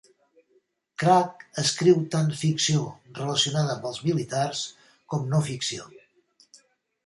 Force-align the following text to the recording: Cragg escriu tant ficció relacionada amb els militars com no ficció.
Cragg 1.03 1.43
escriu 1.63 1.99
tant 2.15 2.33
ficció 2.41 2.87
relacionada 3.21 3.77
amb 3.77 3.87
els 3.93 4.03
militars 4.09 4.67
com 5.15 5.33
no 5.35 5.47
ficció. 5.53 5.91